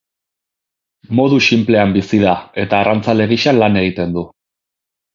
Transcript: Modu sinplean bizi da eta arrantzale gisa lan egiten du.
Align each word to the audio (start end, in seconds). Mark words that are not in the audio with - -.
Modu 1.19 1.37
sinplean 1.51 1.95
bizi 1.99 2.21
da 2.25 2.35
eta 2.65 2.81
arrantzale 2.81 3.31
gisa 3.37 3.57
lan 3.63 3.81
egiten 3.87 4.19
du. 4.21 4.29